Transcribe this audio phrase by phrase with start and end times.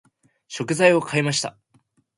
[0.47, 1.55] 食材を買いました。